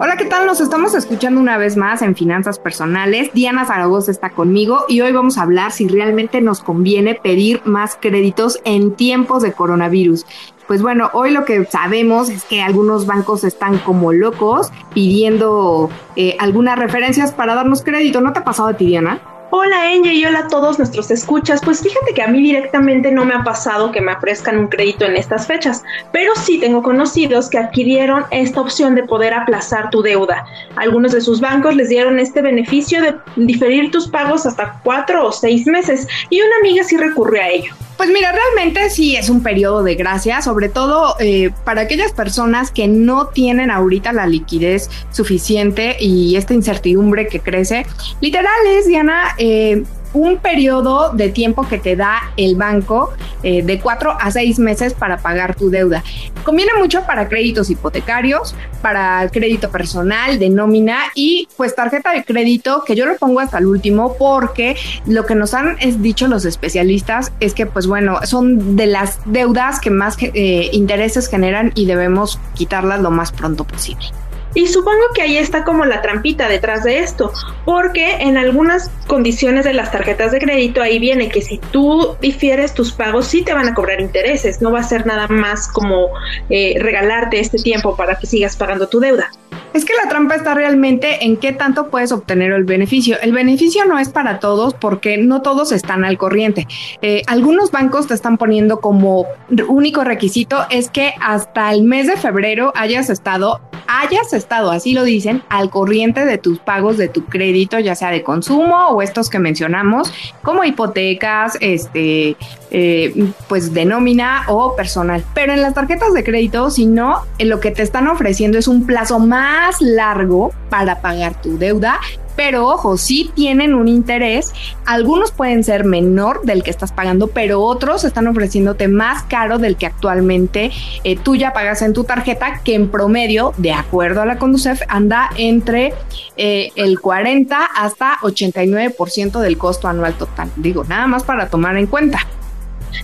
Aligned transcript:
Hola, 0.00 0.16
¿qué 0.16 0.26
tal? 0.26 0.46
Nos 0.46 0.60
estamos 0.60 0.94
escuchando 0.94 1.40
una 1.40 1.58
vez 1.58 1.76
más 1.76 2.02
en 2.02 2.14
Finanzas 2.14 2.60
Personales. 2.60 3.32
Diana 3.32 3.64
Zaragoza 3.64 4.12
está 4.12 4.30
conmigo 4.30 4.84
y 4.88 5.00
hoy 5.00 5.10
vamos 5.10 5.38
a 5.38 5.42
hablar 5.42 5.72
si 5.72 5.88
realmente 5.88 6.40
nos 6.40 6.60
conviene 6.60 7.16
pedir 7.16 7.62
más 7.64 7.98
créditos 8.00 8.60
en 8.64 8.94
tiempos 8.94 9.42
de 9.42 9.52
coronavirus. 9.52 10.24
Pues 10.68 10.82
bueno, 10.82 11.10
hoy 11.14 11.32
lo 11.32 11.44
que 11.44 11.64
sabemos 11.64 12.28
es 12.28 12.44
que 12.44 12.62
algunos 12.62 13.06
bancos 13.06 13.42
están 13.42 13.78
como 13.78 14.12
locos 14.12 14.70
pidiendo 14.94 15.90
eh, 16.14 16.36
algunas 16.38 16.78
referencias 16.78 17.32
para 17.32 17.56
darnos 17.56 17.82
crédito. 17.82 18.20
¿No 18.20 18.32
te 18.32 18.38
ha 18.38 18.44
pasado 18.44 18.68
a 18.68 18.74
ti, 18.74 18.86
Diana? 18.86 19.20
Hola 19.50 19.94
Enge 19.94 20.12
y 20.12 20.26
hola 20.26 20.40
a 20.40 20.48
todos 20.48 20.76
nuestros 20.76 21.10
escuchas. 21.10 21.62
Pues 21.64 21.80
fíjate 21.80 22.12
que 22.12 22.20
a 22.20 22.26
mí 22.26 22.42
directamente 22.42 23.10
no 23.10 23.24
me 23.24 23.32
ha 23.32 23.42
pasado 23.44 23.90
que 23.90 24.02
me 24.02 24.12
ofrezcan 24.12 24.58
un 24.58 24.68
crédito 24.68 25.06
en 25.06 25.16
estas 25.16 25.46
fechas, 25.46 25.82
pero 26.12 26.34
sí 26.36 26.58
tengo 26.58 26.82
conocidos 26.82 27.48
que 27.48 27.56
adquirieron 27.56 28.26
esta 28.30 28.60
opción 28.60 28.94
de 28.94 29.04
poder 29.04 29.32
aplazar 29.32 29.88
tu 29.88 30.02
deuda. 30.02 30.44
Algunos 30.76 31.12
de 31.12 31.22
sus 31.22 31.40
bancos 31.40 31.74
les 31.76 31.88
dieron 31.88 32.20
este 32.20 32.42
beneficio 32.42 33.00
de 33.00 33.14
diferir 33.36 33.90
tus 33.90 34.06
pagos 34.06 34.44
hasta 34.44 34.80
cuatro 34.84 35.26
o 35.26 35.32
seis 35.32 35.66
meses 35.66 36.06
y 36.28 36.42
una 36.42 36.56
amiga 36.60 36.84
sí 36.84 36.98
recurrió 36.98 37.40
a 37.40 37.48
ello. 37.48 37.87
Pues 37.98 38.10
mira, 38.10 38.30
realmente 38.30 38.90
sí 38.90 39.16
es 39.16 39.28
un 39.28 39.42
periodo 39.42 39.82
de 39.82 39.96
gracia, 39.96 40.40
sobre 40.40 40.68
todo 40.68 41.16
eh, 41.18 41.50
para 41.64 41.80
aquellas 41.80 42.12
personas 42.12 42.70
que 42.70 42.86
no 42.86 43.26
tienen 43.26 43.72
ahorita 43.72 44.12
la 44.12 44.24
liquidez 44.28 44.88
suficiente 45.10 45.96
y 45.98 46.36
esta 46.36 46.54
incertidumbre 46.54 47.26
que 47.26 47.40
crece. 47.40 47.86
Literal 48.20 48.66
es, 48.68 48.86
Diana, 48.86 49.34
eh, 49.36 49.82
un 50.12 50.38
periodo 50.38 51.12
de 51.12 51.28
tiempo 51.28 51.66
que 51.68 51.78
te 51.78 51.96
da 51.96 52.32
el 52.36 52.56
banco 52.56 53.12
eh, 53.42 53.62
de 53.62 53.80
cuatro 53.80 54.16
a 54.18 54.30
seis 54.30 54.58
meses 54.58 54.94
para 54.94 55.18
pagar 55.18 55.54
tu 55.54 55.70
deuda. 55.70 56.02
Conviene 56.44 56.72
mucho 56.78 57.02
para 57.06 57.28
créditos 57.28 57.70
hipotecarios, 57.70 58.54
para 58.82 59.28
crédito 59.30 59.70
personal, 59.70 60.38
de 60.38 60.48
nómina 60.48 60.98
y 61.14 61.48
pues 61.56 61.74
tarjeta 61.74 62.12
de 62.12 62.24
crédito, 62.24 62.84
que 62.84 62.94
yo 62.94 63.06
lo 63.06 63.16
pongo 63.16 63.40
hasta 63.40 63.58
el 63.58 63.66
último 63.66 64.16
porque 64.18 64.76
lo 65.06 65.26
que 65.26 65.34
nos 65.34 65.54
han 65.54 65.76
dicho 65.98 66.26
los 66.28 66.44
especialistas 66.44 67.32
es 67.40 67.54
que 67.54 67.66
pues 67.66 67.86
bueno, 67.86 68.20
son 68.24 68.76
de 68.76 68.86
las 68.86 69.20
deudas 69.26 69.80
que 69.80 69.90
más 69.90 70.16
eh, 70.20 70.70
intereses 70.72 71.28
generan 71.28 71.72
y 71.74 71.86
debemos 71.86 72.40
quitarlas 72.54 73.00
lo 73.00 73.10
más 73.10 73.32
pronto 73.32 73.64
posible. 73.64 74.06
Y 74.54 74.66
supongo 74.66 75.04
que 75.14 75.22
ahí 75.22 75.36
está 75.36 75.64
como 75.64 75.84
la 75.84 76.02
trampita 76.02 76.48
detrás 76.48 76.84
de 76.84 77.00
esto, 77.00 77.32
porque 77.64 78.16
en 78.20 78.36
algunas 78.38 78.90
condiciones 79.06 79.64
de 79.64 79.74
las 79.74 79.92
tarjetas 79.92 80.32
de 80.32 80.38
crédito 80.38 80.82
ahí 80.82 80.98
viene 80.98 81.28
que 81.28 81.42
si 81.42 81.58
tú 81.58 82.16
difieres 82.20 82.74
tus 82.74 82.92
pagos 82.92 83.26
sí 83.26 83.42
te 83.42 83.54
van 83.54 83.68
a 83.68 83.74
cobrar 83.74 84.00
intereses, 84.00 84.60
no 84.62 84.72
va 84.72 84.80
a 84.80 84.84
ser 84.84 85.06
nada 85.06 85.28
más 85.28 85.68
como 85.68 86.08
eh, 86.48 86.76
regalarte 86.80 87.40
este 87.40 87.58
tiempo 87.58 87.96
para 87.96 88.18
que 88.18 88.26
sigas 88.26 88.56
pagando 88.56 88.88
tu 88.88 89.00
deuda. 89.00 89.30
Es 89.72 89.84
que 89.84 89.92
la 90.02 90.08
trampa 90.08 90.34
está 90.34 90.54
realmente 90.54 91.24
en 91.24 91.36
qué 91.36 91.52
tanto 91.52 91.88
puedes 91.88 92.12
obtener 92.12 92.52
el 92.52 92.64
beneficio. 92.64 93.16
El 93.20 93.32
beneficio 93.32 93.84
no 93.84 93.98
es 93.98 94.08
para 94.08 94.40
todos 94.40 94.74
porque 94.74 95.18
no 95.18 95.42
todos 95.42 95.72
están 95.72 96.04
al 96.04 96.18
corriente. 96.18 96.66
Eh, 97.02 97.22
algunos 97.26 97.70
bancos 97.70 98.06
te 98.06 98.14
están 98.14 98.38
poniendo 98.38 98.80
como 98.80 99.26
único 99.68 100.04
requisito 100.04 100.66
es 100.70 100.90
que 100.90 101.14
hasta 101.20 101.72
el 101.72 101.82
mes 101.82 102.06
de 102.06 102.16
febrero 102.16 102.72
hayas 102.74 103.10
estado 103.10 103.60
hayas 103.88 104.34
estado, 104.34 104.70
así 104.70 104.92
lo 104.92 105.02
dicen, 105.02 105.42
al 105.48 105.70
corriente 105.70 106.26
de 106.26 106.36
tus 106.36 106.58
pagos 106.58 106.98
de 106.98 107.08
tu 107.08 107.24
crédito, 107.24 107.78
ya 107.78 107.94
sea 107.94 108.10
de 108.10 108.22
consumo 108.22 108.88
o 108.88 109.00
estos 109.00 109.30
que 109.30 109.38
mencionamos, 109.38 110.12
como 110.42 110.62
hipotecas, 110.62 111.56
este, 111.60 112.36
eh, 112.70 113.32
pues 113.48 113.72
de 113.72 113.86
nómina 113.86 114.44
o 114.48 114.76
personal. 114.76 115.24
Pero 115.32 115.54
en 115.54 115.62
las 115.62 115.72
tarjetas 115.72 116.12
de 116.12 116.22
crédito, 116.22 116.70
si 116.70 116.84
no, 116.84 117.22
lo 117.38 117.60
que 117.60 117.70
te 117.70 117.82
están 117.82 118.08
ofreciendo 118.08 118.58
es 118.58 118.68
un 118.68 118.86
plazo 118.86 119.18
más 119.18 119.57
largo 119.80 120.52
para 120.70 121.00
pagar 121.00 121.40
tu 121.40 121.58
deuda 121.58 121.98
pero 122.38 122.68
ojo, 122.68 122.96
sí 122.96 123.32
tienen 123.34 123.74
un 123.74 123.88
interés. 123.88 124.52
Algunos 124.86 125.32
pueden 125.32 125.64
ser 125.64 125.84
menor 125.84 126.42
del 126.42 126.62
que 126.62 126.70
estás 126.70 126.92
pagando, 126.92 127.26
pero 127.26 127.60
otros 127.62 128.04
están 128.04 128.28
ofreciéndote 128.28 128.86
más 128.86 129.24
caro 129.24 129.58
del 129.58 129.76
que 129.76 129.86
actualmente 129.86 130.70
eh, 131.02 131.16
tú 131.16 131.34
ya 131.34 131.52
pagas 131.52 131.82
en 131.82 131.94
tu 131.94 132.04
tarjeta, 132.04 132.60
que 132.62 132.76
en 132.76 132.90
promedio, 132.90 133.54
de 133.56 133.72
acuerdo 133.72 134.22
a 134.22 134.24
la 134.24 134.38
Conducef, 134.38 134.82
anda 134.86 135.30
entre 135.36 135.94
eh, 136.36 136.70
el 136.76 137.00
40 137.00 137.58
hasta 137.58 138.18
89% 138.22 139.40
del 139.40 139.58
costo 139.58 139.88
anual 139.88 140.14
total. 140.14 140.48
Digo, 140.54 140.84
nada 140.84 141.08
más 141.08 141.24
para 141.24 141.48
tomar 141.48 141.76
en 141.76 141.88
cuenta 141.88 142.20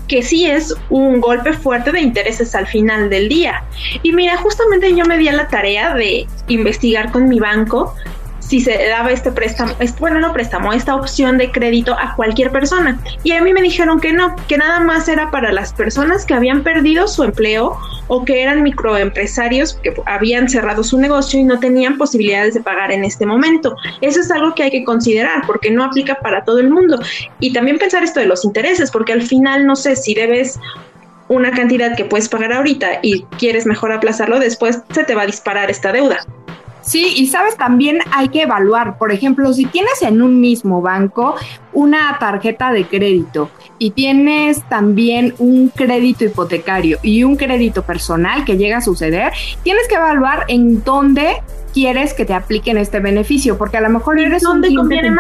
que 0.09 0.23
sí 0.23 0.47
es 0.47 0.75
un 0.91 1.21
golpe 1.21 1.53
fuerte 1.53 1.93
de 1.93 2.01
intereses 2.01 2.55
al 2.55 2.67
final 2.67 3.11
del 3.11 3.29
día. 3.29 3.65
Y 4.03 4.13
mira, 4.13 4.37
justamente 4.37 4.95
yo 4.95 5.05
me 5.05 5.19
di 5.19 5.29
a 5.29 5.33
la 5.33 5.49
tarea 5.49 5.95
de 5.95 6.27
investigar 6.49 7.11
con 7.13 7.29
mi 7.29 7.41
banco 7.41 7.95
si 8.41 8.61
se 8.61 8.89
daba 8.89 9.11
este 9.11 9.33
préstamo, 9.33 9.75
bueno, 9.99 10.21
no 10.21 10.33
préstamo, 10.33 10.73
esta 10.73 10.95
opción 10.95 11.39
de 11.39 11.51
crédito 11.51 11.97
a 11.99 12.15
cualquier 12.15 12.51
persona. 12.51 13.01
Y 13.23 13.33
a 13.33 13.43
mí 13.43 13.53
me 13.53 13.63
dijeron 13.63 14.01
que 14.01 14.13
no, 14.13 14.37
que 14.49 14.59
nada 14.59 14.81
más 14.81 15.09
era 15.09 15.31
para 15.31 15.51
las 15.51 15.73
personas 15.73 16.27
que 16.27 16.35
habían 16.35 16.63
perdido 16.63 17.09
su 17.09 17.25
empleo 17.25 17.79
o 18.09 18.25
que 18.25 18.43
eran 18.43 18.63
microempresarios 18.63 19.75
que 19.75 19.95
habían 20.07 20.49
cerrado 20.49 20.85
su 20.85 20.99
negocio 20.99 21.41
y 21.41 21.45
no 21.45 21.59
tenían 21.59 21.99
posibilidades 21.99 22.55
de 22.55 22.61
pagar 22.61 22.93
en 22.93 23.05
este 23.05 23.27
momento. 23.27 23.77
Eso 24.01 24.21
es 24.21 24.31
algo 24.31 24.55
que 24.55 24.65
hay 24.65 24.71
que 24.71 24.85
considerar 24.85 25.43
porque 25.47 25.71
no 25.71 25.85
aplica 25.85 26.17
para 26.17 26.45
todo 26.45 26.59
el 26.59 26.71
mundo. 26.71 26.99
Y 27.41 27.53
también 27.53 27.79
pensar 27.79 28.03
esto 28.03 28.21
de 28.21 28.27
los 28.27 28.45
intereses, 28.45 28.91
porque 28.91 29.13
al 29.13 29.23
final 29.23 29.67
no 29.67 29.77
sé 29.77 29.97
si 29.97 30.15
debes 30.15 30.59
una 31.29 31.51
cantidad 31.53 31.97
que 31.97 32.05
puedes 32.05 32.29
pagar 32.29 32.53
ahorita 32.53 33.01
y 33.03 33.23
quieres 33.39 33.67
mejor 33.67 33.93
aplazarlo 33.93 34.39
después, 34.39 34.81
se 34.93 35.05
te 35.05 35.15
va 35.15 35.23
a 35.23 35.27
disparar 35.27 35.71
esta 35.71 35.93
deuda. 35.93 36.19
Sí, 36.87 37.15
y 37.17 37.27
sabes, 37.29 37.57
también 37.57 37.99
hay 38.13 38.29
que 38.29 38.43
evaluar, 38.43 38.99
por 38.99 39.11
ejemplo, 39.11 39.53
si 39.53 39.65
tienes 39.67 40.03
en 40.03 40.21
un 40.21 40.41
mismo 40.41 40.83
banco 40.83 41.35
una 41.73 42.19
tarjeta 42.19 42.73
de 42.73 42.85
crédito 42.85 43.51
y 43.79 43.91
tienes 43.91 44.63
también 44.69 45.35
un 45.39 45.71
crédito 45.71 46.25
hipotecario 46.25 46.99
y 47.03 47.25
un 47.25 47.37
crédito 47.37 47.83
personal 47.83 48.45
que 48.45 48.57
llega 48.57 48.79
a 48.79 48.81
suceder, 48.81 49.33
tienes 49.63 49.89
que 49.89 49.95
evaluar 49.95 50.45
en 50.49 50.85
dónde 50.85 51.43
quieres 51.73 52.15
que 52.15 52.25
te 52.25 52.35
apliquen 52.35 52.77
este 52.77 53.01
beneficio, 53.01 53.59
porque 53.59 53.79
a 53.79 53.81
lo 53.81 53.89
mejor 53.89 54.21
eres 54.21 54.45
un 54.45 54.61
cliente 54.61 55.11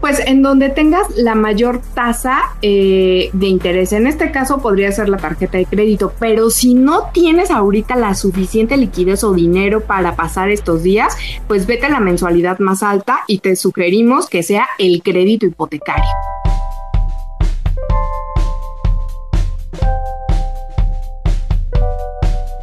pues 0.00 0.20
en 0.20 0.42
donde 0.42 0.68
tengas 0.68 1.08
la 1.16 1.34
mayor 1.34 1.80
tasa 1.94 2.40
eh, 2.62 3.30
de 3.32 3.46
interés. 3.46 3.92
En 3.92 4.06
este 4.06 4.30
caso 4.30 4.58
podría 4.58 4.92
ser 4.92 5.08
la 5.08 5.16
tarjeta 5.16 5.58
de 5.58 5.66
crédito, 5.66 6.12
pero 6.18 6.50
si 6.50 6.74
no 6.74 7.10
tienes 7.12 7.50
ahorita 7.50 7.96
la 7.96 8.14
suficiente 8.14 8.76
liquidez 8.76 9.24
o 9.24 9.32
dinero 9.32 9.80
para 9.80 10.16
pasar 10.16 10.50
estos 10.50 10.82
días, 10.82 11.16
pues 11.46 11.66
vete 11.66 11.86
a 11.86 11.90
la 11.90 12.00
mensualidad 12.00 12.58
más 12.58 12.82
alta 12.82 13.20
y 13.26 13.38
te 13.38 13.56
sugerimos 13.56 14.28
que 14.28 14.42
sea 14.42 14.66
el 14.78 15.02
crédito 15.02 15.46
hipotecario. 15.46 16.04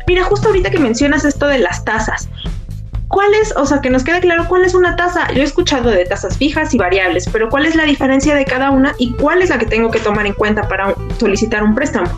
Mira, 0.08 0.24
justo 0.26 0.50
ahorita 0.50 0.70
que 0.70 0.80
mencionas 0.80 1.26
esto 1.26 1.48
de 1.48 1.58
las 1.58 1.84
tasas, 1.84 2.30
¿Cuál 3.16 3.34
es, 3.42 3.56
o 3.56 3.66
sea, 3.66 3.80
que 3.80 3.90
nos 3.90 4.04
quede 4.04 4.20
claro 4.20 4.44
cuál 4.50 4.66
es 4.66 4.74
una 4.74 4.98
tasa? 4.98 5.32
Yo 5.32 5.40
he 5.40 5.46
escuchado 5.46 5.90
de 5.90 6.04
tasas 6.04 6.38
fijas 6.38 6.74
y 6.74 6.78
variables, 6.78 7.30
pero 7.32 7.50
¿cuál 7.50 7.66
es 7.66 7.74
la 7.74 7.86
diferencia 7.86 8.36
de 8.36 8.44
cada 8.44 8.72
una 8.72 8.94
y 8.98 9.14
cuál 9.14 9.42
es 9.42 9.50
la 9.52 9.58
que 9.58 9.66
tengo 9.66 9.90
que 9.90 10.00
tomar 10.00 10.26
en 10.26 10.34
cuenta 10.34 10.68
para 10.68 10.94
solicitar 11.18 11.64
un 11.64 11.74
préstamo? 11.74 12.10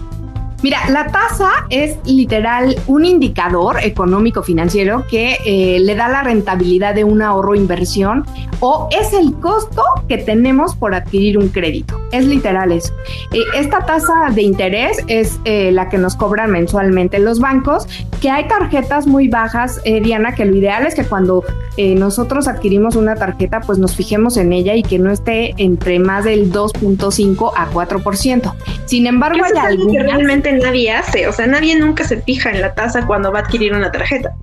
Mira, 0.64 0.80
la 0.90 1.06
tasa 1.12 1.52
es 1.70 1.98
literal 2.06 2.76
un 2.88 3.06
indicador 3.06 3.78
económico 3.84 4.42
financiero 4.42 5.06
que 5.08 5.38
eh, 5.46 5.80
le 5.80 5.94
da 5.94 6.10
la 6.10 6.24
rentabilidad 6.24 6.96
de 6.96 7.04
un 7.04 7.22
ahorro 7.22 7.54
inversión 7.54 8.26
o 8.60 8.90
es 8.92 9.14
el 9.14 9.36
costo 9.36 9.84
que 10.10 10.18
tenemos 10.18 10.76
por 10.76 10.96
adquirir 10.96 11.38
un 11.38 11.50
crédito. 11.50 12.02
Es 12.12 12.26
literal 12.26 12.72
eso. 12.72 12.92
Eh, 13.34 13.44
esta 13.56 13.86
tasa 13.86 14.14
de 14.34 14.42
interés 14.42 14.98
es 15.08 15.40
eh, 15.46 15.72
la 15.72 15.90
que 15.90 16.00
nos 16.00 16.16
cobran 16.16 16.50
mensualmente 16.50 17.20
los 17.20 17.40
bancos, 17.40 17.88
que 18.22 18.30
hay 18.30 18.48
tarjetas 18.48 19.08
muy 19.08 19.28
bajas, 19.28 19.82
Diana, 19.84 20.34
que 20.34 20.46
lo 20.46 20.56
ideal 20.56 20.86
es 20.86 20.96
que 20.96 21.04
cuando 21.04 21.44
nosotros 21.78 22.48
adquirimos 22.48 22.96
una 22.96 23.16
tarjeta, 23.16 23.62
pues 23.62 23.78
nos 23.78 23.96
fijemos 23.96 24.38
en 24.38 24.54
ella 24.54 24.76
y 24.76 24.84
que 24.84 24.98
no 24.98 25.12
esté 25.12 25.54
entre 25.58 26.00
más 26.00 26.24
del 26.24 26.52
2.5 26.52 27.52
a 27.56 27.70
4%. 27.70 28.54
Sin 28.86 29.08
embargo, 29.08 29.44
hay 29.44 29.52
algunas... 29.58 30.04
realmente 30.04 30.52
nadie 30.54 30.92
hace, 30.92 31.28
o 31.28 31.34
sea, 31.34 31.48
nadie 31.48 31.78
nunca 31.80 32.04
se 32.04 32.22
fija 32.22 32.50
en 32.50 32.62
la 32.62 32.74
tasa 32.74 33.06
cuando 33.06 33.32
va 33.32 33.40
a 33.40 33.42
adquirir 33.44 33.74
una 33.74 33.92
tarjeta. 33.92 34.34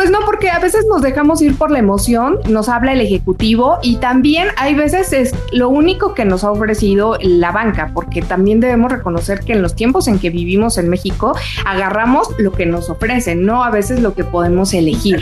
Pues 0.00 0.10
no, 0.10 0.20
porque 0.24 0.48
a 0.48 0.58
veces 0.58 0.86
nos 0.88 1.02
dejamos 1.02 1.42
ir 1.42 1.58
por 1.58 1.70
la 1.70 1.78
emoción, 1.78 2.38
nos 2.48 2.70
habla 2.70 2.94
el 2.94 3.02
ejecutivo 3.02 3.76
y 3.82 3.96
también 3.96 4.48
hay 4.56 4.74
veces 4.74 5.12
es 5.12 5.34
lo 5.52 5.68
único 5.68 6.14
que 6.14 6.24
nos 6.24 6.42
ha 6.42 6.50
ofrecido 6.50 7.18
la 7.20 7.52
banca, 7.52 7.90
porque 7.92 8.22
también 8.22 8.60
debemos 8.60 8.90
reconocer 8.90 9.40
que 9.40 9.52
en 9.52 9.60
los 9.60 9.76
tiempos 9.76 10.08
en 10.08 10.18
que 10.18 10.30
vivimos 10.30 10.78
en 10.78 10.88
México 10.88 11.36
agarramos 11.66 12.30
lo 12.38 12.50
que 12.52 12.64
nos 12.64 12.88
ofrecen, 12.88 13.44
no 13.44 13.62
a 13.62 13.68
veces 13.68 14.00
lo 14.00 14.14
que 14.14 14.24
podemos 14.24 14.72
elegir. 14.72 15.20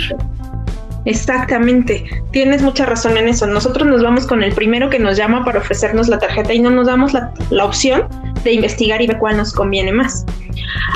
Exactamente, 1.04 2.04
tienes 2.32 2.62
mucha 2.62 2.84
razón 2.84 3.16
en 3.16 3.28
eso. 3.28 3.46
Nosotros 3.46 3.88
nos 3.88 4.02
vamos 4.02 4.26
con 4.26 4.42
el 4.42 4.52
primero 4.52 4.90
que 4.90 4.98
nos 4.98 5.16
llama 5.16 5.44
para 5.44 5.58
ofrecernos 5.58 6.06
la 6.08 6.18
tarjeta 6.18 6.52
y 6.52 6.60
no 6.60 6.70
nos 6.70 6.86
damos 6.86 7.14
la, 7.14 7.64
opción 7.64 8.04
de 8.44 8.52
investigar 8.52 9.02
y 9.02 9.06
ver 9.06 9.18
cuál 9.18 9.36
nos 9.36 9.52
conviene 9.52 9.92
más. 9.92 10.24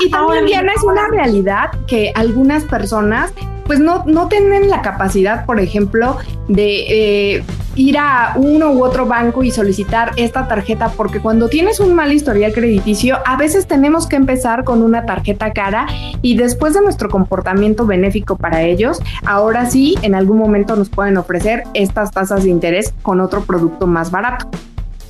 Y 0.05 0.09
también 0.09 0.67
es 0.69 0.83
una 0.83 1.07
realidad 1.07 1.71
que 1.87 2.11
algunas 2.15 2.63
personas 2.63 3.33
pues 3.65 3.79
no, 3.79 4.03
no 4.05 4.27
tienen 4.27 4.69
la 4.69 4.81
capacidad, 4.81 5.45
por 5.45 5.59
ejemplo, 5.59 6.17
de 6.47 7.35
eh, 7.35 7.43
ir 7.75 7.97
a 7.97 8.33
uno 8.35 8.71
u 8.71 8.83
otro 8.83 9.05
banco 9.05 9.43
y 9.43 9.51
solicitar 9.51 10.11
esta 10.17 10.47
tarjeta, 10.47 10.89
porque 10.97 11.19
cuando 11.19 11.49
tienes 11.49 11.79
un 11.79 11.93
mal 11.93 12.11
historial 12.11 12.53
crediticio, 12.53 13.17
a 13.25 13.37
veces 13.37 13.67
tenemos 13.67 14.07
que 14.07 14.15
empezar 14.15 14.63
con 14.63 14.81
una 14.81 15.05
tarjeta 15.05 15.53
cara 15.53 15.87
y 16.21 16.35
después 16.35 16.73
de 16.73 16.81
nuestro 16.81 17.09
comportamiento 17.09 17.85
benéfico 17.85 18.35
para 18.35 18.63
ellos, 18.63 18.99
ahora 19.25 19.69
sí, 19.69 19.95
en 20.01 20.15
algún 20.15 20.37
momento 20.37 20.75
nos 20.75 20.89
pueden 20.89 21.17
ofrecer 21.17 21.63
estas 21.73 22.11
tasas 22.11 22.43
de 22.43 22.49
interés 22.49 22.93
con 23.01 23.21
otro 23.21 23.43
producto 23.43 23.87
más 23.87 24.11
barato. 24.11 24.49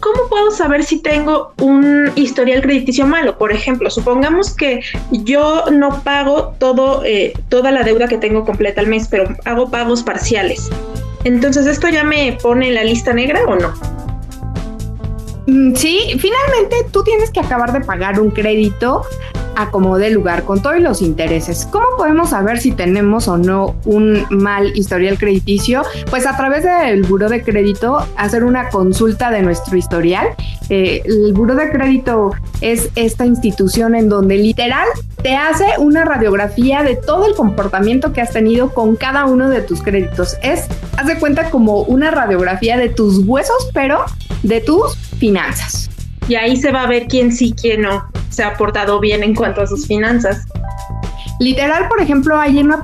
¿Cómo 0.03 0.27
puedo 0.29 0.51
saber 0.51 0.83
si 0.83 1.00
tengo 1.00 1.53
un 1.61 2.11
historial 2.15 2.61
crediticio 2.61 3.07
malo? 3.07 3.38
Por 3.38 3.51
ejemplo, 3.51 3.89
supongamos 3.89 4.53
que 4.53 4.81
yo 5.11 5.63
no 5.71 6.03
pago 6.03 6.55
todo, 6.59 7.03
eh, 7.05 7.33
toda 7.50 7.71
la 7.71 7.83
deuda 7.83 8.07
que 8.07 8.17
tengo 8.17 8.44
completa 8.44 8.81
al 8.81 8.88
mes, 8.88 9.07
pero 9.09 9.33
hago 9.45 9.71
pagos 9.71 10.03
parciales. 10.03 10.69
Entonces, 11.23 11.65
¿esto 11.65 11.88
ya 11.88 12.03
me 12.03 12.38
pone 12.41 12.67
en 12.67 12.75
la 12.75 12.83
lista 12.83 13.13
negra 13.13 13.45
o 13.47 13.55
no? 13.55 14.02
Mm, 15.47 15.75
sí, 15.75 15.99
finalmente 16.19 16.87
tú 16.91 17.03
tienes 17.03 17.29
que 17.31 17.39
acabar 17.39 17.73
de 17.73 17.81
pagar 17.81 18.19
un 18.19 18.31
crédito 18.31 19.03
acomode 19.55 20.09
lugar 20.09 20.43
con 20.43 20.61
todos 20.61 20.79
los 20.79 21.01
intereses. 21.01 21.67
¿Cómo 21.71 21.85
podemos 21.97 22.29
saber 22.29 22.59
si 22.59 22.71
tenemos 22.71 23.27
o 23.27 23.37
no 23.37 23.75
un 23.85 24.25
mal 24.29 24.75
historial 24.75 25.17
crediticio? 25.17 25.83
Pues 26.09 26.25
a 26.25 26.35
través 26.37 26.63
del 26.63 27.03
buro 27.03 27.29
de 27.29 27.43
crédito, 27.43 28.05
hacer 28.17 28.43
una 28.43 28.69
consulta 28.69 29.31
de 29.31 29.41
nuestro 29.41 29.77
historial. 29.77 30.27
Eh, 30.69 31.01
el 31.05 31.33
buro 31.33 31.55
de 31.55 31.69
crédito 31.71 32.31
es 32.61 32.89
esta 32.95 33.25
institución 33.25 33.95
en 33.95 34.09
donde 34.09 34.37
literal 34.37 34.87
te 35.23 35.37
hace 35.37 35.65
una 35.77 36.03
radiografía 36.03 36.83
de 36.83 36.97
todo 36.97 37.25
el 37.25 37.33
comportamiento 37.33 38.11
que 38.11 38.19
has 38.19 38.31
tenido 38.31 38.73
con 38.73 38.97
cada 38.97 39.25
uno 39.25 39.49
de 39.49 39.61
tus 39.61 39.81
créditos. 39.81 40.37
Es, 40.43 40.67
haz 40.97 41.07
de 41.07 41.17
cuenta, 41.17 41.49
como 41.49 41.83
una 41.83 42.11
radiografía 42.11 42.77
de 42.77 42.89
tus 42.89 43.19
huesos, 43.25 43.69
pero 43.73 44.03
de 44.43 44.59
tus 44.59 44.97
finanzas. 45.17 45.89
Y 46.27 46.35
ahí 46.35 46.57
se 46.57 46.71
va 46.71 46.83
a 46.83 46.87
ver 46.87 47.07
quién 47.07 47.31
sí, 47.31 47.55
quién 47.59 47.81
no 47.81 48.05
se 48.29 48.43
ha 48.43 48.55
portado 48.55 48.99
bien 48.99 49.23
en 49.23 49.33
cuanto 49.33 49.61
a 49.61 49.67
sus 49.67 49.87
finanzas. 49.87 50.45
Literal, 51.43 51.89
por 51.89 51.99
ejemplo, 51.99 52.39
hay 52.39 52.57
una, 52.57 52.81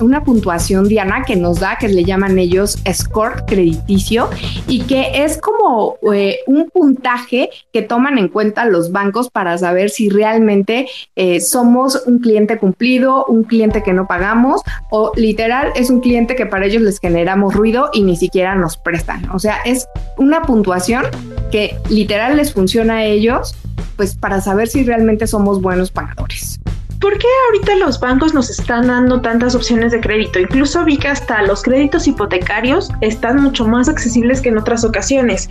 una 0.00 0.22
puntuación, 0.22 0.86
Diana, 0.86 1.22
que 1.26 1.34
nos 1.34 1.60
da, 1.60 1.78
que 1.78 1.88
le 1.88 2.04
llaman 2.04 2.38
ellos 2.38 2.76
score 2.92 3.42
crediticio, 3.46 4.28
y 4.68 4.82
que 4.82 5.24
es 5.24 5.38
como 5.38 5.96
eh, 6.12 6.40
un 6.46 6.68
puntaje 6.68 7.48
que 7.72 7.80
toman 7.80 8.18
en 8.18 8.28
cuenta 8.28 8.66
los 8.66 8.92
bancos 8.92 9.30
para 9.30 9.56
saber 9.56 9.88
si 9.88 10.10
realmente 10.10 10.88
eh, 11.16 11.40
somos 11.40 12.02
un 12.04 12.18
cliente 12.18 12.58
cumplido, 12.58 13.24
un 13.24 13.44
cliente 13.44 13.82
que 13.82 13.94
no 13.94 14.06
pagamos, 14.06 14.60
o 14.90 15.12
literal 15.16 15.72
es 15.74 15.88
un 15.88 16.00
cliente 16.00 16.36
que 16.36 16.44
para 16.44 16.66
ellos 16.66 16.82
les 16.82 17.00
generamos 17.00 17.54
ruido 17.54 17.88
y 17.94 18.02
ni 18.02 18.16
siquiera 18.16 18.54
nos 18.54 18.76
prestan. 18.76 19.30
O 19.30 19.38
sea, 19.38 19.56
es 19.64 19.88
una 20.18 20.42
puntuación 20.42 21.06
que 21.50 21.78
literal 21.88 22.36
les 22.36 22.52
funciona 22.52 22.96
a 22.96 23.04
ellos, 23.04 23.54
pues 23.96 24.14
para 24.14 24.42
saber 24.42 24.68
si 24.68 24.84
realmente 24.84 25.26
somos 25.26 25.62
buenos 25.62 25.90
pagadores. 25.90 26.61
¿Por 27.02 27.18
qué 27.18 27.26
ahorita 27.46 27.74
los 27.84 27.98
bancos 27.98 28.32
nos 28.32 28.48
están 28.48 28.86
dando 28.86 29.20
tantas 29.20 29.56
opciones 29.56 29.90
de 29.90 30.00
crédito? 30.00 30.38
Incluso 30.38 30.84
vi 30.84 30.96
que 30.96 31.08
hasta 31.08 31.42
los 31.42 31.64
créditos 31.64 32.06
hipotecarios 32.06 32.90
están 33.00 33.42
mucho 33.42 33.66
más 33.66 33.88
accesibles 33.88 34.40
que 34.40 34.50
en 34.50 34.58
otras 34.58 34.84
ocasiones. 34.84 35.48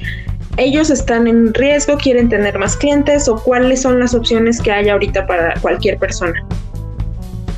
¿Ellos 0.55 0.89
están 0.89 1.27
en 1.27 1.53
riesgo? 1.53 1.97
¿Quieren 1.97 2.29
tener 2.29 2.57
más 2.57 2.77
clientes? 2.77 3.27
¿O 3.27 3.35
cuáles 3.35 3.81
son 3.81 3.99
las 3.99 4.13
opciones 4.13 4.61
que 4.61 4.71
hay 4.71 4.87
ahorita 4.87 5.27
para 5.27 5.59
cualquier 5.59 5.97
persona? 5.97 6.41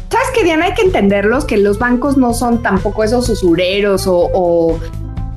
¿Sabes 0.09 0.27
que 0.33 0.43
Diana? 0.43 0.65
Hay 0.65 0.73
que 0.73 0.81
entenderlos, 0.81 1.45
que 1.45 1.57
los 1.57 1.77
bancos 1.77 2.17
no 2.17 2.33
son 2.33 2.63
tampoco 2.63 3.03
esos 3.03 3.29
usureros 3.29 4.07
o, 4.07 4.27
o 4.33 4.79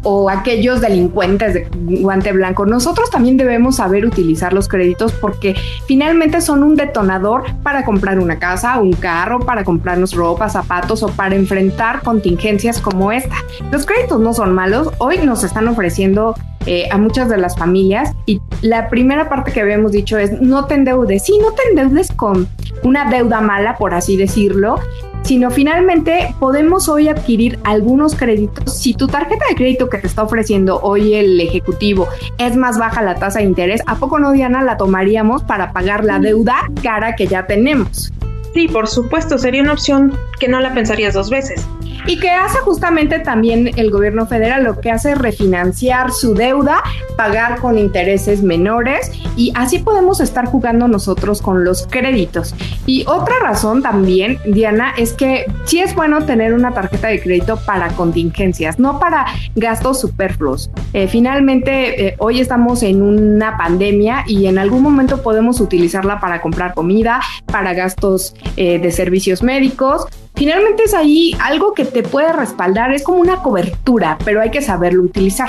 o 0.02 0.30
aquellos 0.30 0.80
delincuentes 0.80 1.54
de 1.54 1.68
guante 2.00 2.32
blanco. 2.32 2.66
Nosotros 2.66 3.10
también 3.10 3.36
debemos 3.36 3.76
saber 3.76 4.04
utilizar 4.04 4.52
los 4.52 4.68
créditos 4.68 5.12
porque 5.12 5.54
finalmente 5.86 6.40
son 6.40 6.62
un 6.62 6.76
detonador 6.76 7.44
para 7.62 7.84
comprar 7.84 8.18
una 8.18 8.38
casa, 8.38 8.78
un 8.78 8.92
carro, 8.92 9.40
para 9.40 9.64
comprarnos 9.64 10.14
ropa, 10.14 10.48
zapatos 10.48 11.02
o 11.02 11.08
para 11.08 11.34
enfrentar 11.34 12.02
contingencias 12.02 12.80
como 12.80 13.12
esta. 13.12 13.36
Los 13.70 13.86
créditos 13.86 14.20
no 14.20 14.34
son 14.34 14.52
malos, 14.52 14.90
hoy 14.98 15.18
nos 15.18 15.44
están 15.44 15.68
ofreciendo 15.68 16.34
eh, 16.68 16.88
a 16.90 16.98
muchas 16.98 17.28
de 17.28 17.36
las 17.36 17.56
familias 17.56 18.12
y 18.26 18.40
la 18.60 18.88
primera 18.88 19.28
parte 19.28 19.52
que 19.52 19.60
habíamos 19.60 19.92
dicho 19.92 20.18
es 20.18 20.40
no 20.40 20.64
te 20.64 20.74
endeudes, 20.74 21.24
sí, 21.24 21.38
no 21.40 21.52
te 21.52 21.62
endeudes 21.70 22.10
con 22.10 22.48
una 22.82 23.08
deuda 23.08 23.40
mala, 23.40 23.76
por 23.76 23.94
así 23.94 24.16
decirlo, 24.16 24.80
sino 25.26 25.50
finalmente 25.50 26.34
podemos 26.38 26.88
hoy 26.88 27.08
adquirir 27.08 27.58
algunos 27.64 28.14
créditos. 28.14 28.78
Si 28.78 28.94
tu 28.94 29.08
tarjeta 29.08 29.44
de 29.48 29.56
crédito 29.56 29.88
que 29.88 29.98
te 29.98 30.06
está 30.06 30.22
ofreciendo 30.22 30.80
hoy 30.82 31.14
el 31.14 31.40
ejecutivo 31.40 32.08
es 32.38 32.56
más 32.56 32.78
baja 32.78 33.02
la 33.02 33.16
tasa 33.16 33.40
de 33.40 33.46
interés, 33.46 33.82
¿a 33.86 33.96
poco 33.96 34.20
no, 34.20 34.30
Diana, 34.30 34.62
la 34.62 34.76
tomaríamos 34.76 35.42
para 35.42 35.72
pagar 35.72 36.04
la 36.04 36.20
deuda 36.20 36.70
cara 36.80 37.16
que 37.16 37.26
ya 37.26 37.46
tenemos? 37.46 38.12
Sí, 38.54 38.68
por 38.68 38.86
supuesto, 38.86 39.36
sería 39.36 39.62
una 39.62 39.72
opción 39.72 40.16
que 40.38 40.48
no 40.48 40.60
la 40.60 40.72
pensarías 40.72 41.14
dos 41.14 41.28
veces 41.28 41.66
y 42.06 42.18
que 42.18 42.30
hace 42.30 42.58
justamente 42.58 43.18
también 43.18 43.70
el 43.76 43.90
gobierno 43.90 44.26
federal, 44.26 44.64
lo 44.64 44.80
que 44.80 44.90
hace 44.90 45.12
es 45.12 45.18
refinanciar 45.18 46.12
su 46.12 46.34
deuda, 46.34 46.82
pagar 47.16 47.58
con 47.58 47.78
intereses 47.78 48.42
menores 48.42 49.10
y 49.36 49.52
así 49.54 49.78
podemos 49.78 50.20
estar 50.20 50.46
jugando 50.46 50.88
nosotros 50.88 51.42
con 51.42 51.64
los 51.64 51.86
créditos. 51.86 52.54
Y 52.86 53.04
otra 53.06 53.34
razón 53.42 53.82
también, 53.82 54.38
Diana, 54.46 54.94
es 54.96 55.12
que 55.12 55.46
sí 55.64 55.80
es 55.80 55.94
bueno 55.94 56.24
tener 56.24 56.54
una 56.54 56.72
tarjeta 56.72 57.08
de 57.08 57.20
crédito 57.20 57.58
para 57.66 57.88
contingencias, 57.88 58.78
no 58.78 58.98
para 59.00 59.26
gastos 59.54 60.00
superfluos. 60.00 60.70
Eh, 60.92 61.08
finalmente, 61.08 62.08
eh, 62.08 62.14
hoy 62.18 62.40
estamos 62.40 62.82
en 62.82 63.02
una 63.02 63.56
pandemia 63.56 64.24
y 64.26 64.46
en 64.46 64.58
algún 64.58 64.82
momento 64.82 65.22
podemos 65.22 65.60
utilizarla 65.60 66.20
para 66.20 66.40
comprar 66.40 66.74
comida, 66.74 67.20
para 67.46 67.74
gastos 67.74 68.34
eh, 68.56 68.78
de 68.78 68.92
servicios 68.92 69.42
médicos 69.42 70.06
Finalmente 70.36 70.82
es 70.84 70.92
ahí 70.92 71.34
algo 71.40 71.72
que 71.72 71.86
te 71.86 72.02
puede 72.02 72.30
respaldar, 72.30 72.92
es 72.92 73.02
como 73.02 73.18
una 73.18 73.42
cobertura, 73.42 74.18
pero 74.22 74.42
hay 74.42 74.50
que 74.50 74.60
saberlo 74.60 75.02
utilizar. 75.02 75.48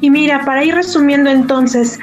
Y 0.00 0.10
mira, 0.10 0.44
para 0.44 0.64
ir 0.64 0.74
resumiendo 0.74 1.30
entonces, 1.30 2.00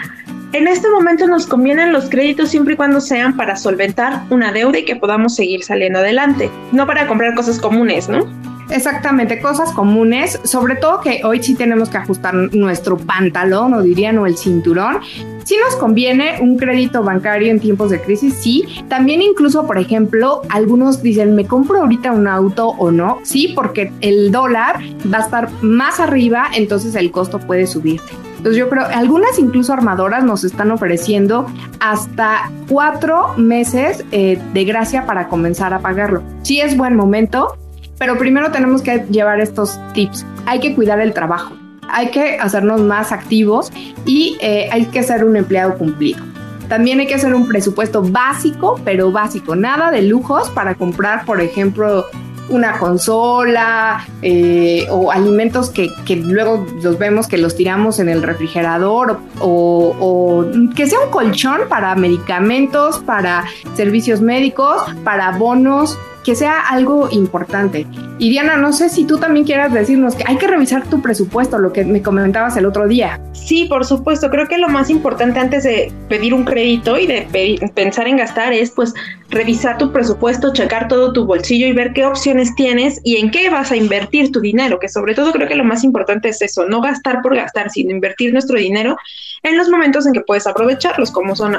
en 0.53 0.69
este 0.69 0.89
momento 0.89 1.27
nos 1.27 1.45
convienen 1.45 1.91
los 1.91 2.09
créditos 2.09 2.49
siempre 2.49 2.75
y 2.75 2.77
cuando 2.77 3.01
sean 3.01 3.35
para 3.35 3.57
solventar 3.57 4.23
una 4.29 4.53
deuda 4.53 4.79
y 4.79 4.85
que 4.85 4.95
podamos 4.95 5.35
seguir 5.35 5.65
saliendo 5.65 5.99
adelante, 5.99 6.49
no 6.71 6.87
para 6.87 7.07
comprar 7.07 7.35
cosas 7.35 7.59
comunes, 7.59 8.07
¿no? 8.07 8.36
Exactamente, 8.69 9.39
cosas 9.39 9.71
comunes, 9.71 10.39
sobre 10.43 10.75
todo 10.75 10.99
que 11.01 11.21
hoy 11.23 11.41
sí 11.41 11.55
tenemos 11.55 11.89
que 11.89 11.97
ajustar 11.97 12.33
nuestro 12.35 12.97
pantalón 12.97 13.73
o 13.73 13.81
dirían 13.81 14.17
o 14.17 14.25
el 14.25 14.37
cinturón. 14.37 14.99
Si 15.45 15.55
nos 15.57 15.77
conviene 15.77 16.41
un 16.41 16.57
crédito 16.57 17.01
bancario 17.03 17.49
en 17.49 17.61
tiempos 17.61 17.89
de 17.89 18.01
crisis, 18.01 18.33
sí. 18.33 18.65
También 18.89 19.21
incluso, 19.21 19.65
por 19.65 19.77
ejemplo, 19.77 20.41
algunos 20.49 21.01
dicen, 21.01 21.35
¿me 21.35 21.45
compro 21.45 21.79
ahorita 21.79 22.11
un 22.11 22.27
auto 22.27 22.67
o 22.67 22.91
no? 22.91 23.19
Sí, 23.23 23.53
porque 23.55 23.91
el 24.01 24.31
dólar 24.31 24.81
va 25.11 25.19
a 25.19 25.21
estar 25.21 25.49
más 25.61 26.01
arriba, 26.01 26.47
entonces 26.53 26.95
el 26.95 27.11
costo 27.11 27.39
puede 27.39 27.65
subir. 27.65 28.01
Entonces 28.37 28.57
yo 28.57 28.69
creo, 28.69 28.85
algunas 28.85 29.39
incluso 29.39 29.73
armadoras 29.73 30.23
nos 30.23 30.43
están 30.43 30.71
ofreciendo 30.71 31.47
hasta 31.79 32.51
cuatro 32.69 33.33
meses 33.37 34.05
eh, 34.11 34.39
de 34.53 34.65
gracia 34.65 35.05
para 35.05 35.27
comenzar 35.27 35.73
a 35.73 35.79
pagarlo. 35.79 36.23
Sí 36.43 36.61
es 36.61 36.77
buen 36.77 36.95
momento, 36.95 37.57
pero 37.97 38.17
primero 38.17 38.51
tenemos 38.51 38.81
que 38.81 39.05
llevar 39.09 39.39
estos 39.39 39.79
tips. 39.93 40.25
Hay 40.45 40.59
que 40.59 40.75
cuidar 40.75 40.99
el 40.99 41.13
trabajo, 41.13 41.55
hay 41.89 42.11
que 42.11 42.37
hacernos 42.37 42.81
más 42.81 43.11
activos 43.11 43.71
y 44.05 44.37
eh, 44.41 44.69
hay 44.71 44.85
que 44.85 45.03
ser 45.03 45.23
un 45.23 45.35
empleado 45.35 45.77
cumplido. 45.77 46.23
También 46.67 46.99
hay 46.99 47.07
que 47.07 47.15
hacer 47.15 47.33
un 47.33 47.47
presupuesto 47.47 48.01
básico, 48.01 48.79
pero 48.83 49.11
básico, 49.11 49.55
nada 49.55 49.89
de 49.89 50.01
lujos 50.01 50.49
para 50.49 50.75
comprar, 50.75 51.23
por 51.25 51.39
ejemplo, 51.39 52.05
una 52.49 52.77
consola 52.77 54.05
eh, 54.21 54.85
o 54.89 55.11
alimentos 55.11 55.69
que, 55.69 55.89
luego 56.15 56.65
los 56.81 56.97
vemos 56.97 57.27
que 57.27 57.37
los 57.37 57.55
tiramos 57.55 57.99
en 57.99 58.09
el 58.09 58.23
refrigerador 58.23 59.19
o, 59.39 60.45
que 60.75 60.87
sea 60.87 60.99
un 60.99 61.11
colchón 61.11 61.61
para 61.69 61.95
medicamentos, 61.95 62.99
para 62.99 63.45
servicios 63.75 64.21
médicos, 64.21 64.81
para 65.03 65.31
bonos 65.31 65.97
que 66.27 66.35
sea 66.35 66.59
algo 66.59 67.07
importante. 67.09 67.87
Y 68.19 68.29
Diana, 68.29 68.57
no 68.57 68.73
sé 68.73 68.89
si 68.89 69.05
tú 69.05 69.17
también 69.17 69.45
quieras 69.45 69.71
decirnos 69.71 70.13
que 70.13 70.25
hay 70.27 70.35
que 70.35 70.45
revisar 70.45 70.85
tu 70.85 71.01
presupuesto, 71.01 71.57
lo 71.57 71.71
que 71.71 71.85
me 71.85 72.01
comentabas 72.01 72.57
el 72.57 72.65
otro 72.65 72.85
día. 72.85 73.17
Sí, 73.31 73.63
por 73.63 73.85
supuesto. 73.85 74.29
Creo 74.29 74.45
que 74.45 74.57
lo 74.57 74.67
más 74.67 74.89
importante 74.89 75.39
antes 75.39 75.63
de 75.63 75.89
pedir 76.09 76.33
un 76.33 76.43
crédito 76.43 76.99
y 76.99 77.07
de 77.07 77.71
pensar 77.73 78.09
en 78.09 78.17
gastar 78.17 78.51
es 78.51 78.71
pues 78.71 78.93
revisar 79.29 79.77
tu 79.77 79.93
presupuesto, 79.93 80.51
checar 80.51 80.89
todo 80.89 81.13
tu 81.13 81.23
bolsillo 81.25 81.65
y 81.65 81.71
ver 81.71 81.93
qué 81.93 82.05
opciones 82.05 82.53
tienes 82.55 82.99
y 83.05 83.15
en 83.15 83.31
qué 83.31 83.49
vas 83.49 83.71
a 83.71 83.77
invertir 83.77 84.33
tu 84.33 84.41
dinero, 84.41 84.79
que 84.79 84.89
sobre 84.89 85.15
todo 85.15 85.31
creo 85.31 85.47
que 85.47 85.55
lo 85.55 85.63
más 85.63 85.85
importante 85.85 86.27
es 86.27 86.41
eso, 86.41 86.67
no 86.67 86.81
gastar 86.81 87.21
por 87.21 87.37
gastar, 87.37 87.69
sino 87.69 87.91
invertir 87.91 88.33
nuestro 88.33 88.57
dinero 88.59 88.97
en 89.43 89.57
los 89.57 89.69
momentos 89.69 90.05
en 90.05 90.11
que 90.11 90.19
puedes 90.19 90.45
aprovecharlos, 90.45 91.09
como 91.09 91.37
son 91.37 91.55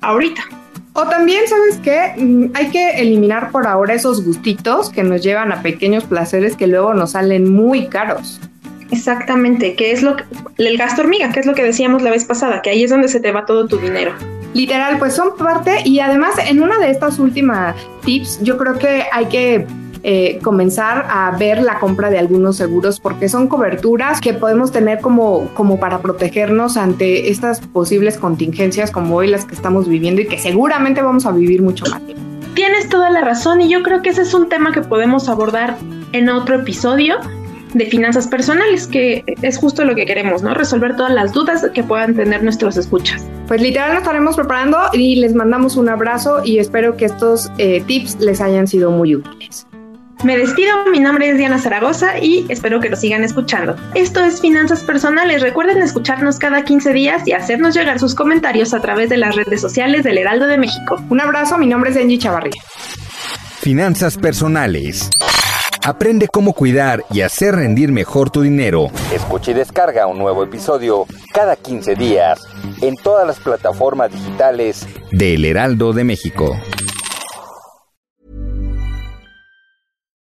ahorita. 0.00 0.44
O 0.98 1.06
también, 1.06 1.46
¿sabes 1.46 1.78
qué? 1.82 2.14
Mm, 2.16 2.52
hay 2.54 2.70
que 2.70 2.92
eliminar 2.96 3.50
por 3.50 3.66
ahora 3.66 3.92
esos 3.92 4.24
gustitos 4.24 4.88
que 4.88 5.02
nos 5.02 5.22
llevan 5.22 5.52
a 5.52 5.60
pequeños 5.60 6.04
placeres 6.04 6.56
que 6.56 6.66
luego 6.66 6.94
nos 6.94 7.10
salen 7.10 7.52
muy 7.52 7.88
caros. 7.88 8.40
Exactamente, 8.90 9.74
que 9.74 9.92
es 9.92 10.02
lo 10.02 10.16
que, 10.16 10.24
el 10.56 10.78
gasto 10.78 11.02
hormiga, 11.02 11.30
que 11.32 11.40
es 11.40 11.46
lo 11.46 11.54
que 11.54 11.64
decíamos 11.64 12.00
la 12.00 12.10
vez 12.10 12.24
pasada, 12.24 12.62
que 12.62 12.70
ahí 12.70 12.82
es 12.82 12.88
donde 12.88 13.08
se 13.08 13.20
te 13.20 13.30
va 13.30 13.44
todo 13.44 13.66
tu 13.66 13.76
dinero. 13.76 14.12
Literal, 14.54 14.98
pues 14.98 15.14
son 15.14 15.36
parte 15.36 15.82
y 15.84 16.00
además 16.00 16.36
en 16.38 16.62
una 16.62 16.78
de 16.78 16.90
estas 16.90 17.18
últimas 17.18 17.76
tips 18.02 18.40
yo 18.42 18.56
creo 18.56 18.78
que 18.78 19.04
hay 19.12 19.26
que 19.26 19.66
eh, 20.08 20.38
comenzar 20.40 21.04
a 21.10 21.36
ver 21.36 21.60
la 21.60 21.80
compra 21.80 22.10
de 22.10 22.18
algunos 22.20 22.56
seguros 22.56 23.00
porque 23.00 23.28
son 23.28 23.48
coberturas 23.48 24.20
que 24.20 24.34
podemos 24.34 24.70
tener 24.70 25.00
como, 25.00 25.48
como 25.54 25.80
para 25.80 25.98
protegernos 25.98 26.76
ante 26.76 27.28
estas 27.28 27.58
posibles 27.58 28.16
contingencias 28.16 28.92
como 28.92 29.16
hoy 29.16 29.26
las 29.26 29.44
que 29.46 29.56
estamos 29.56 29.88
viviendo 29.88 30.20
y 30.20 30.28
que 30.28 30.38
seguramente 30.38 31.02
vamos 31.02 31.26
a 31.26 31.32
vivir 31.32 31.60
mucho 31.60 31.86
más 31.86 32.00
Tienes 32.54 32.88
toda 32.88 33.10
la 33.10 33.22
razón 33.22 33.60
y 33.60 33.68
yo 33.68 33.82
creo 33.82 34.00
que 34.00 34.10
ese 34.10 34.22
es 34.22 34.32
un 34.32 34.48
tema 34.48 34.70
que 34.70 34.80
podemos 34.80 35.28
abordar 35.28 35.76
en 36.12 36.28
otro 36.28 36.54
episodio 36.54 37.16
de 37.74 37.86
finanzas 37.86 38.28
personales, 38.28 38.86
que 38.86 39.24
es 39.42 39.58
justo 39.58 39.84
lo 39.84 39.96
que 39.96 40.06
queremos, 40.06 40.40
¿no? 40.42 40.54
Resolver 40.54 40.94
todas 40.94 41.12
las 41.12 41.32
dudas 41.32 41.66
que 41.74 41.82
puedan 41.82 42.14
tener 42.14 42.44
nuestros 42.44 42.76
escuchas. 42.76 43.26
Pues 43.48 43.60
literal 43.60 43.92
lo 43.94 43.98
estaremos 43.98 44.36
preparando 44.36 44.78
y 44.92 45.16
les 45.16 45.34
mandamos 45.34 45.76
un 45.76 45.88
abrazo 45.88 46.42
y 46.44 46.58
espero 46.58 46.96
que 46.96 47.06
estos 47.06 47.50
eh, 47.58 47.82
tips 47.86 48.20
les 48.20 48.40
hayan 48.40 48.68
sido 48.68 48.90
muy 48.92 49.16
útiles. 49.16 49.65
Me 50.26 50.36
despido, 50.36 50.72
mi 50.90 50.98
nombre 50.98 51.30
es 51.30 51.38
Diana 51.38 51.60
Zaragoza 51.60 52.18
y 52.18 52.46
espero 52.48 52.80
que 52.80 52.90
lo 52.90 52.96
sigan 52.96 53.22
escuchando. 53.22 53.76
Esto 53.94 54.24
es 54.24 54.40
Finanzas 54.40 54.82
Personales. 54.82 55.40
Recuerden 55.40 55.80
escucharnos 55.80 56.40
cada 56.40 56.64
15 56.64 56.92
días 56.92 57.28
y 57.28 57.32
hacernos 57.32 57.76
llegar 57.76 58.00
sus 58.00 58.16
comentarios 58.16 58.74
a 58.74 58.80
través 58.80 59.08
de 59.08 59.18
las 59.18 59.36
redes 59.36 59.60
sociales 59.60 60.02
del 60.02 60.18
Heraldo 60.18 60.48
de 60.48 60.58
México. 60.58 61.00
Un 61.10 61.20
abrazo, 61.20 61.58
mi 61.58 61.68
nombre 61.68 61.92
es 61.92 61.96
Angie 61.96 62.18
Chavarría. 62.18 62.60
Finanzas 63.60 64.18
Personales. 64.18 65.10
Aprende 65.84 66.26
cómo 66.26 66.54
cuidar 66.54 67.04
y 67.12 67.20
hacer 67.20 67.54
rendir 67.54 67.92
mejor 67.92 68.28
tu 68.28 68.42
dinero. 68.42 68.88
Escucha 69.14 69.52
y 69.52 69.54
descarga 69.54 70.08
un 70.08 70.18
nuevo 70.18 70.42
episodio 70.42 71.06
cada 71.32 71.54
15 71.54 71.94
días 71.94 72.40
en 72.82 72.96
todas 72.96 73.28
las 73.28 73.38
plataformas 73.38 74.10
digitales 74.10 74.88
de 75.12 75.34
El 75.34 75.44
Heraldo 75.44 75.92
de 75.92 76.02
México. 76.02 76.58